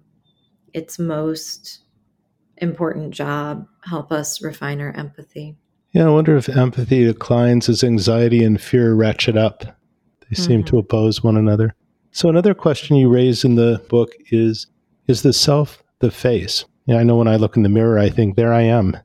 its 0.72 1.00
most 1.00 1.80
important 2.58 3.12
job 3.12 3.66
help 3.84 4.12
us 4.12 4.40
refine 4.40 4.80
our 4.80 4.92
empathy. 4.92 5.56
Yeah, 5.92 6.06
I 6.06 6.10
wonder 6.10 6.36
if 6.36 6.48
empathy 6.48 7.04
declines 7.04 7.68
as 7.68 7.84
anxiety 7.84 8.42
and 8.42 8.60
fear 8.60 8.94
ratchet 8.94 9.36
up. 9.36 9.60
They 9.60 10.34
mm-hmm. 10.34 10.42
seem 10.42 10.64
to 10.64 10.72
mm-hmm. 10.72 10.78
oppose 10.78 11.22
one 11.22 11.36
another. 11.36 11.74
So 12.12 12.28
another 12.28 12.54
question 12.54 12.96
you 12.96 13.08
raise 13.08 13.44
in 13.44 13.54
the 13.54 13.82
book 13.88 14.12
is 14.30 14.66
is 15.06 15.22
the 15.22 15.32
self 15.32 15.82
the 16.00 16.10
face? 16.10 16.64
You 16.86 16.94
know, 16.94 17.00
I 17.00 17.04
know 17.04 17.16
when 17.16 17.28
I 17.28 17.36
look 17.36 17.56
in 17.56 17.62
the 17.62 17.68
mirror, 17.68 17.98
I 17.98 18.08
think 18.08 18.36
there 18.36 18.52
I 18.52 18.62
am. 18.62 18.96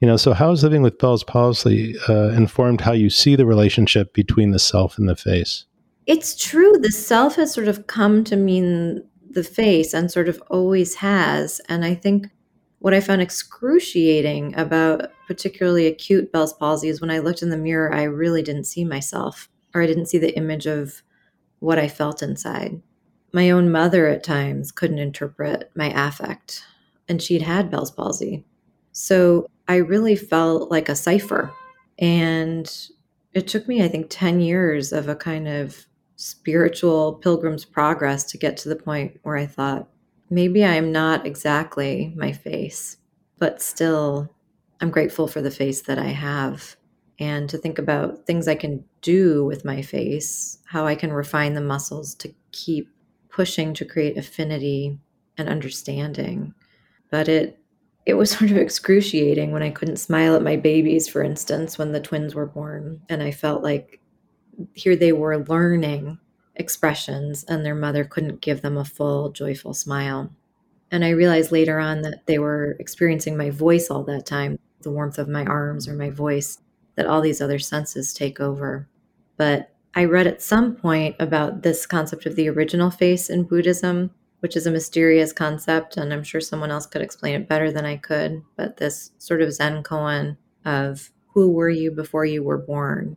You 0.00 0.08
know, 0.08 0.16
so 0.16 0.32
how 0.32 0.50
has 0.50 0.64
living 0.64 0.82
with 0.82 0.98
Bell's 0.98 1.22
palsy 1.22 1.94
uh, 2.08 2.30
informed 2.30 2.80
how 2.80 2.92
you 2.92 3.08
see 3.08 3.36
the 3.36 3.46
relationship 3.46 4.12
between 4.14 4.50
the 4.50 4.58
self 4.58 4.98
and 4.98 5.08
the 5.08 5.14
face? 5.14 5.64
It's 6.06 6.36
true. 6.36 6.72
The 6.80 6.90
self 6.90 7.36
has 7.36 7.54
sort 7.54 7.68
of 7.68 7.86
come 7.86 8.24
to 8.24 8.36
mean 8.36 9.04
the 9.30 9.44
face 9.44 9.94
and 9.94 10.10
sort 10.10 10.28
of 10.28 10.42
always 10.50 10.96
has. 10.96 11.60
And 11.68 11.84
I 11.84 11.94
think 11.94 12.28
what 12.82 12.92
I 12.92 12.98
found 12.98 13.22
excruciating 13.22 14.56
about 14.56 15.12
particularly 15.28 15.86
acute 15.86 16.32
Bell's 16.32 16.52
palsy 16.52 16.88
is 16.88 17.00
when 17.00 17.12
I 17.12 17.20
looked 17.20 17.40
in 17.40 17.50
the 17.50 17.56
mirror, 17.56 17.94
I 17.94 18.02
really 18.02 18.42
didn't 18.42 18.64
see 18.64 18.84
myself, 18.84 19.48
or 19.72 19.82
I 19.82 19.86
didn't 19.86 20.06
see 20.06 20.18
the 20.18 20.36
image 20.36 20.66
of 20.66 21.00
what 21.60 21.78
I 21.78 21.86
felt 21.86 22.24
inside. 22.24 22.82
My 23.32 23.52
own 23.52 23.70
mother 23.70 24.08
at 24.08 24.24
times 24.24 24.72
couldn't 24.72 24.98
interpret 24.98 25.70
my 25.76 25.92
affect, 25.94 26.64
and 27.06 27.22
she'd 27.22 27.42
had 27.42 27.70
Bell's 27.70 27.92
palsy. 27.92 28.44
So 28.90 29.46
I 29.68 29.76
really 29.76 30.16
felt 30.16 30.68
like 30.68 30.88
a 30.88 30.96
cipher. 30.96 31.52
And 32.00 32.68
it 33.32 33.46
took 33.46 33.68
me, 33.68 33.84
I 33.84 33.88
think, 33.88 34.08
10 34.10 34.40
years 34.40 34.92
of 34.92 35.08
a 35.08 35.14
kind 35.14 35.46
of 35.46 35.86
spiritual 36.16 37.14
pilgrim's 37.14 37.64
progress 37.64 38.24
to 38.24 38.38
get 38.38 38.56
to 38.56 38.68
the 38.68 38.74
point 38.74 39.20
where 39.22 39.36
I 39.36 39.46
thought, 39.46 39.88
maybe 40.32 40.64
I 40.64 40.74
am 40.76 40.90
not 40.90 41.26
exactly 41.26 42.14
my 42.16 42.32
face, 42.32 42.96
but 43.38 43.60
still, 43.60 44.34
I'm 44.80 44.90
grateful 44.90 45.28
for 45.28 45.42
the 45.42 45.50
face 45.50 45.82
that 45.82 45.98
I 45.98 46.06
have. 46.06 46.74
And 47.18 47.50
to 47.50 47.58
think 47.58 47.78
about 47.78 48.26
things 48.26 48.48
I 48.48 48.54
can 48.54 48.82
do 49.02 49.44
with 49.44 49.64
my 49.64 49.82
face, 49.82 50.58
how 50.64 50.86
I 50.86 50.94
can 50.94 51.12
refine 51.12 51.52
the 51.52 51.60
muscles 51.60 52.14
to 52.16 52.34
keep 52.50 52.88
pushing 53.28 53.74
to 53.74 53.84
create 53.84 54.16
affinity 54.16 54.98
and 55.36 55.50
understanding. 55.50 56.54
But 57.10 57.28
it 57.28 57.58
it 58.06 58.14
was 58.14 58.30
sort 58.38 58.50
of 58.50 58.56
excruciating 58.56 59.52
when 59.52 59.62
I 59.62 59.70
couldn't 59.70 59.96
smile 59.96 60.34
at 60.34 60.42
my 60.42 60.56
babies, 60.56 61.08
for 61.08 61.22
instance, 61.22 61.76
when 61.76 61.92
the 61.92 62.00
twins 62.00 62.34
were 62.34 62.46
born. 62.46 63.02
And 63.10 63.22
I 63.22 63.32
felt 63.32 63.62
like 63.62 64.00
here 64.72 64.96
they 64.96 65.12
were 65.12 65.44
learning 65.44 66.18
expressions, 66.56 67.44
and 67.44 67.64
their 67.64 67.74
mother 67.74 68.04
couldn't 68.04 68.40
give 68.40 68.62
them 68.62 68.76
a 68.76 68.84
full, 68.84 69.30
joyful 69.30 69.74
smile. 69.74 70.30
And 70.90 71.04
I 71.04 71.10
realized 71.10 71.52
later 71.52 71.78
on 71.78 72.02
that 72.02 72.26
they 72.26 72.38
were 72.38 72.76
experiencing 72.78 73.36
my 73.36 73.50
voice 73.50 73.90
all 73.90 74.04
that 74.04 74.26
time 74.26 74.58
the 74.82 74.90
warmth 74.90 75.18
of 75.18 75.28
my 75.28 75.44
arms 75.44 75.86
or 75.86 75.94
my 75.94 76.10
voice, 76.10 76.58
that 76.96 77.06
all 77.06 77.20
these 77.20 77.40
other 77.40 77.60
senses 77.60 78.12
take 78.12 78.40
over. 78.40 78.88
But 79.36 79.70
I 79.94 80.04
read 80.04 80.26
at 80.26 80.42
some 80.42 80.74
point 80.74 81.14
about 81.20 81.62
this 81.62 81.86
concept 81.86 82.26
of 82.26 82.34
the 82.34 82.48
original 82.48 82.90
face 82.90 83.30
in 83.30 83.44
Buddhism 83.44 84.10
which 84.42 84.56
is 84.56 84.66
a 84.66 84.72
mysterious 84.72 85.32
concept, 85.32 85.96
and 85.96 86.12
I'm 86.12 86.24
sure 86.24 86.40
someone 86.40 86.72
else 86.72 86.84
could 86.84 87.00
explain 87.00 87.36
it 87.36 87.48
better 87.48 87.70
than 87.70 87.84
I 87.84 87.96
could. 87.96 88.42
But 88.56 88.76
this 88.76 89.12
sort 89.18 89.40
of 89.40 89.52
Zen 89.52 89.84
koan 89.84 90.36
of 90.64 91.12
who 91.28 91.52
were 91.52 91.70
you 91.70 91.92
before 91.92 92.24
you 92.24 92.42
were 92.42 92.58
born? 92.58 93.16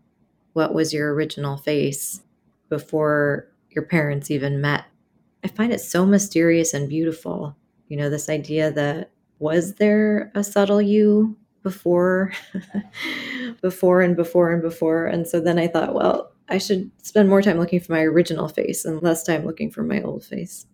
What 0.53 0.75
was 0.75 0.93
your 0.93 1.15
original 1.15 1.57
face 1.57 2.21
before 2.69 3.47
your 3.69 3.83
parents 3.83 4.31
even 4.31 4.61
met? 4.61 4.85
I 5.43 5.47
find 5.47 5.71
it 5.71 5.81
so 5.81 6.05
mysterious 6.05 6.73
and 6.73 6.89
beautiful. 6.89 7.55
You 7.87 7.97
know, 7.97 8.09
this 8.09 8.29
idea 8.29 8.71
that 8.71 9.11
was 9.39 9.75
there 9.75 10.31
a 10.35 10.43
subtle 10.43 10.81
you 10.81 11.37
before 11.63 12.31
before 13.61 14.01
and 14.01 14.15
before 14.15 14.51
and 14.51 14.61
before 14.61 15.07
and 15.07 15.27
so 15.27 15.39
then 15.39 15.57
i 15.57 15.65
thought 15.65 15.95
well 15.95 16.31
i 16.47 16.59
should 16.59 16.91
spend 17.01 17.27
more 17.27 17.41
time 17.41 17.57
looking 17.57 17.79
for 17.79 17.91
my 17.91 18.01
original 18.01 18.47
face 18.47 18.85
and 18.85 19.01
less 19.01 19.23
time 19.23 19.43
looking 19.43 19.71
for 19.71 19.81
my 19.81 19.99
old 20.03 20.23
face 20.23 20.67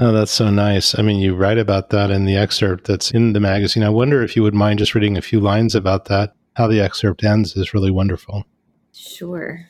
Oh, 0.00 0.12
that's 0.12 0.30
so 0.30 0.48
nice. 0.48 0.96
I 0.96 1.02
mean, 1.02 1.18
you 1.18 1.34
write 1.34 1.58
about 1.58 1.90
that 1.90 2.12
in 2.12 2.24
the 2.24 2.36
excerpt 2.36 2.86
that's 2.86 3.10
in 3.10 3.32
the 3.32 3.40
magazine. 3.40 3.82
I 3.82 3.88
wonder 3.88 4.22
if 4.22 4.36
you 4.36 4.44
would 4.44 4.54
mind 4.54 4.78
just 4.78 4.94
reading 4.94 5.16
a 5.16 5.22
few 5.22 5.40
lines 5.40 5.74
about 5.74 6.04
that. 6.04 6.34
How 6.54 6.68
the 6.68 6.80
excerpt 6.80 7.24
ends 7.24 7.56
is 7.56 7.74
really 7.74 7.90
wonderful. 7.90 8.44
Sure. 8.92 9.68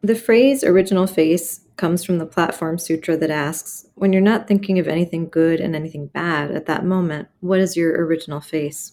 The 0.00 0.14
phrase 0.14 0.62
original 0.62 1.08
face 1.08 1.66
comes 1.76 2.04
from 2.04 2.18
the 2.18 2.26
Platform 2.26 2.78
Sutra 2.78 3.16
that 3.16 3.30
asks 3.30 3.86
When 3.96 4.12
you're 4.12 4.22
not 4.22 4.46
thinking 4.46 4.78
of 4.78 4.86
anything 4.86 5.28
good 5.28 5.60
and 5.60 5.74
anything 5.74 6.06
bad 6.06 6.52
at 6.52 6.66
that 6.66 6.84
moment, 6.84 7.26
what 7.40 7.58
is 7.58 7.76
your 7.76 7.90
original 8.06 8.40
face? 8.40 8.92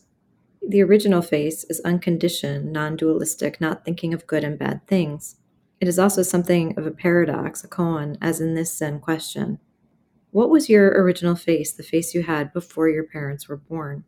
The 0.68 0.82
original 0.82 1.22
face 1.22 1.64
is 1.66 1.80
unconditioned, 1.82 2.74
non 2.74 2.96
dualistic, 2.96 3.62
not 3.62 3.86
thinking 3.86 4.16
of 4.16 4.26
good 4.26 4.44
and 4.44 4.58
bad 4.58 4.88
things. 4.88 5.36
It 5.80 5.88
is 5.88 6.00
also 6.00 6.24
something 6.24 6.76
of 6.76 6.88
a 6.88 6.92
paradox, 6.92 7.64
a 7.64 7.68
koan, 7.68 8.18
as 8.20 8.42
in 8.42 8.56
this 8.56 8.76
Zen 8.76 9.00
question. 9.00 9.60
What 10.32 10.50
was 10.50 10.70
your 10.70 10.88
original 10.88 11.36
face, 11.36 11.72
the 11.72 11.84
face 11.84 12.16
you 12.16 12.24
had 12.24 12.52
before 12.52 12.90
your 12.90 13.04
parents 13.04 13.48
were 13.48 13.58
born? 13.58 14.06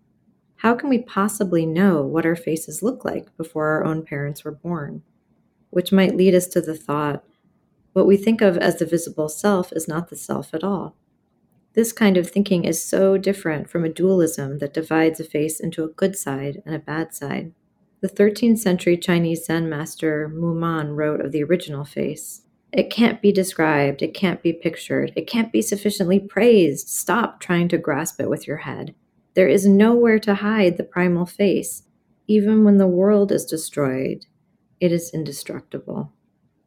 How 0.58 0.74
can 0.74 0.90
we 0.90 1.04
possibly 1.04 1.68
know 1.68 2.02
what 2.02 2.26
our 2.26 2.36
faces 2.36 2.82
look 2.82 3.06
like 3.06 3.38
before 3.38 3.68
our 3.68 3.86
own 3.86 4.04
parents 4.04 4.44
were 4.44 4.52
born? 4.52 5.04
Which 5.70 5.92
might 5.92 6.16
lead 6.16 6.34
us 6.34 6.48
to 6.48 6.62
the 6.62 6.76
thought 6.76 7.24
what 7.98 8.06
we 8.06 8.16
think 8.16 8.42
of 8.42 8.60
as 8.60 8.78
the 8.78 8.86
visible 8.86 9.28
self 9.28 9.74
is 9.74 9.88
not 9.88 10.10
the 10.10 10.16
self 10.16 10.54
at 10.54 10.64
all. 10.64 10.96
This 11.74 11.92
kind 11.92 12.16
of 12.16 12.30
thinking 12.30 12.64
is 12.64 12.80
so 12.80 13.18
different 13.18 13.72
from 13.72 13.84
a 13.84 13.90
dualism 13.90 14.60
that 14.60 14.76
divides 14.76 15.20
a 15.20 15.24
face 15.24 15.60
into 15.60 15.84
a 15.84 15.88
good 15.88 16.16
side 16.16 16.62
and 16.64 16.76
a 16.76 16.80
bad 16.80 17.16
side. 17.16 17.54
The 18.02 18.08
13th 18.08 18.60
century 18.60 18.98
Chinese 18.98 19.46
Zen 19.46 19.68
master 19.68 20.30
Mu 20.30 20.54
Man 20.54 20.92
wrote 20.92 21.22
of 21.22 21.32
the 21.32 21.42
original 21.42 21.86
face 21.86 22.44
It 22.72 22.92
can't 22.92 23.20
be 23.20 23.32
described, 23.32 24.04
it 24.04 24.14
can't 24.14 24.44
be 24.44 24.54
pictured, 24.54 25.12
it 25.16 25.26
can't 25.26 25.52
be 25.52 25.64
sufficiently 25.64 26.20
praised. 26.20 26.90
Stop 26.90 27.40
trying 27.40 27.68
to 27.70 27.80
grasp 27.80 28.22
it 28.22 28.30
with 28.30 28.46
your 28.46 28.58
head. 28.58 28.94
There 29.34 29.48
is 29.48 29.66
nowhere 29.66 30.20
to 30.20 30.36
hide 30.36 30.78
the 30.78 30.84
primal 30.84 31.26
face. 31.26 31.82
Even 32.28 32.64
when 32.64 32.78
the 32.78 32.86
world 32.86 33.32
is 33.32 33.44
destroyed, 33.44 34.28
it 34.80 34.92
is 34.92 35.14
indestructible. 35.14 36.12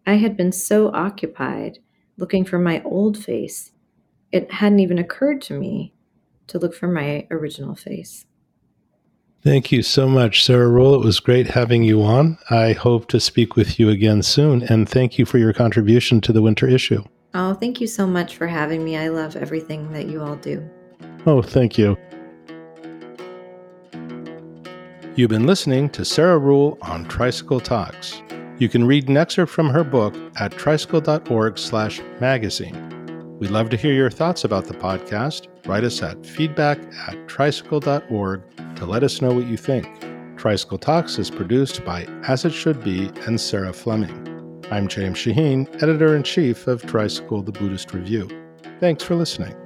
I 0.07 0.15
had 0.15 0.37
been 0.37 0.53
so 0.53 0.91
occupied 0.93 1.79
looking 2.21 2.45
for 2.45 2.59
my 2.59 2.83
old 2.85 3.19
face, 3.19 3.73
it 4.31 4.53
hadn't 4.53 4.81
even 4.81 4.99
occurred 4.99 5.41
to 5.43 5.59
me 5.59 5.95
to 6.47 6.59
look 6.59 6.75
for 6.75 6.87
my 6.87 7.27
original 7.31 7.75
face. 7.75 8.27
Thank 9.43 9.73
you 9.73 9.83
so 9.83 10.07
much, 10.07 10.45
Sarah 10.45 10.69
Ruhl. 10.69 10.95
It 10.95 11.05
was 11.05 11.19
great 11.19 11.47
having 11.47 11.83
you 11.83 12.03
on. 12.03 12.37
I 12.51 12.73
hope 12.73 13.09
to 13.09 13.19
speak 13.19 13.57
with 13.57 13.81
you 13.81 13.89
again 13.89 14.23
soon. 14.23 14.63
And 14.65 14.87
thank 14.87 15.19
you 15.19 15.25
for 15.25 15.39
your 15.39 15.55
contribution 15.55 16.21
to 16.23 16.33
the 16.33 16.43
winter 16.43 16.69
issue. 16.69 17.03
Oh, 17.33 17.55
thank 17.55 17.81
you 17.81 17.87
so 17.87 18.07
much 18.07 18.37
for 18.37 18.47
having 18.47 18.85
me. 18.85 18.99
I 18.99 19.09
love 19.09 19.37
everything 19.37 19.91
that 19.93 20.09
you 20.09 20.21
all 20.21 20.37
do. 20.37 20.69
Oh, 21.25 21.41
thank 21.41 21.79
you. 21.79 21.97
You've 25.17 25.31
been 25.31 25.47
listening 25.47 25.89
to 25.91 26.05
Sarah 26.05 26.39
Ruhl 26.39 26.79
on 26.83 27.05
Tricycle 27.07 27.59
Talks. 27.59 28.23
You 28.59 28.69
can 28.69 28.87
read 28.87 29.09
an 29.09 29.17
excerpt 29.17 29.51
from 29.51 29.69
her 29.71 29.83
book 29.83 30.15
at 30.37 30.53
tricycle.org/magazine. 30.53 33.37
We'd 33.41 33.51
love 33.51 33.71
to 33.71 33.77
hear 33.77 33.93
your 33.93 34.11
thoughts 34.11 34.45
about 34.45 34.67
the 34.67 34.75
podcast. 34.75 35.49
Write 35.67 35.83
us 35.83 36.01
at 36.01 36.25
feedback 36.25 36.79
at 37.09 37.27
tricycle.org 37.27 38.43
to 38.77 38.87
let 38.87 39.03
us 39.03 39.21
know 39.21 39.33
what 39.33 39.49
you 39.49 39.57
think. 39.57 39.89
Tricycle 40.37 40.79
Talks 40.79 41.19
is 41.19 41.29
produced 41.29 41.85
by 41.85 42.05
As 42.29 42.45
It 42.45 42.53
Should 42.53 42.85
Be 42.85 43.11
and 43.27 43.41
Sarah 43.41 43.73
Fleming. 43.73 44.63
I'm 44.71 44.87
James 44.87 45.19
Shaheen, 45.19 45.67
editor 45.83 46.15
in 46.15 46.23
chief 46.23 46.69
of 46.69 46.87
Tricycle 46.87 47.43
the 47.43 47.51
Buddhist 47.51 47.93
Review. 47.93 48.29
Thanks 48.79 49.03
for 49.03 49.17
listening. 49.17 49.57